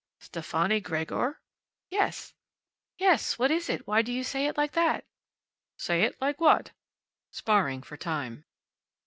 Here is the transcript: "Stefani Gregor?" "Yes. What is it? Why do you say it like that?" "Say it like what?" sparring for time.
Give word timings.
"Stefani 0.19 0.79
Gregor?" 0.81 1.39
"Yes. 1.91 2.33
What 3.37 3.51
is 3.51 3.69
it? 3.69 3.85
Why 3.85 4.01
do 4.01 4.11
you 4.11 4.23
say 4.23 4.47
it 4.47 4.57
like 4.57 4.71
that?" 4.71 5.05
"Say 5.77 6.01
it 6.01 6.19
like 6.19 6.41
what?" 6.41 6.71
sparring 7.29 7.83
for 7.83 7.97
time. 7.97 8.45